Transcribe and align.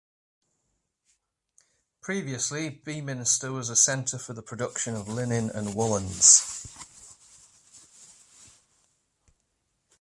Previously 2.01 2.71
Beaminster 2.83 3.51
was 3.51 3.69
a 3.69 3.75
centre 3.75 4.17
for 4.17 4.33
the 4.33 4.41
production 4.41 4.95
of 4.95 5.07
linen 5.07 5.51
and 5.51 5.75
woollens. 5.75 6.57